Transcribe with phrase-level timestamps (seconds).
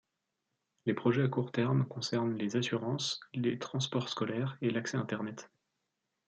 [0.87, 5.51] Les projets à court terme concernent les assurances, les transports scolaires et l'accès Internet.